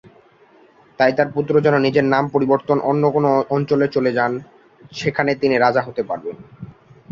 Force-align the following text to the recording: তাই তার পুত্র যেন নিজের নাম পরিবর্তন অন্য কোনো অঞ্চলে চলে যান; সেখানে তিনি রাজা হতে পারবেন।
তাই 0.99 1.11
তার 1.17 1.27
পুত্র 1.35 1.53
যেন 1.65 1.75
নিজের 1.77 2.05
নাম 2.05 2.23
পরিবর্তন 2.33 2.77
অন্য 2.89 3.03
কোনো 3.11 3.29
অঞ্চলে 3.49 3.87
চলে 3.87 4.11
যান; 4.17 4.31
সেখানে 4.91 5.31
তিনি 5.35 5.55
রাজা 5.57 5.81
হতে 5.87 6.01
পারবেন। 6.09 6.35